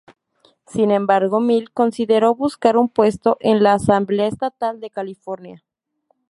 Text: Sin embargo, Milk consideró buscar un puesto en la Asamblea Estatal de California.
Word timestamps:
Sin 0.65 0.89
embargo, 0.89 1.41
Milk 1.41 1.69
consideró 1.75 2.33
buscar 2.33 2.75
un 2.75 2.89
puesto 2.89 3.37
en 3.39 3.61
la 3.61 3.73
Asamblea 3.73 4.25
Estatal 4.25 4.79
de 4.79 4.89
California. 4.89 5.63